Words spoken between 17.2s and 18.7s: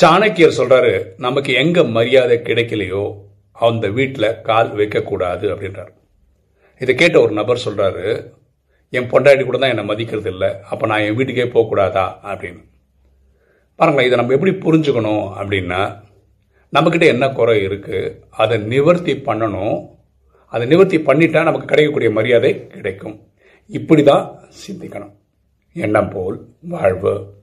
குறை இருக்குது அதை